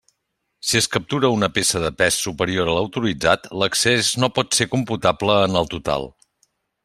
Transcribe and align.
Si 0.67 0.77
es 0.79 0.85
captura 0.93 1.29
una 1.35 1.49
peça 1.57 1.81
de 1.83 1.91
pes 1.99 2.17
superior 2.29 2.71
a 2.71 2.73
l'autoritzat, 2.77 3.47
l'excés 3.63 4.11
no 4.25 4.33
pot 4.39 4.61
ser 4.61 4.69
computable 4.75 5.37
en 5.51 5.61
el 5.63 5.71
total. 5.77 6.09